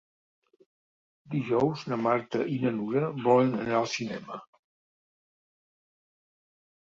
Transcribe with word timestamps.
Dijous 1.33 1.81
na 1.91 1.99
Marta 2.05 2.39
i 2.53 2.55
na 2.63 2.71
Nura 2.77 3.11
volen 3.27 3.53
anar 3.65 3.75
al 3.81 3.85
cinema. 3.93 4.41